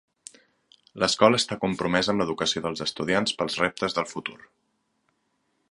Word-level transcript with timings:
L'escola 1.01 1.39
està 1.41 1.57
compromesa 1.65 2.11
amb 2.13 2.23
l'educació 2.23 2.65
dels 2.67 2.83
estudiants 2.89 3.35
pels 3.43 3.61
reptes 3.65 3.99
del 3.99 4.13
futur. 4.15 4.39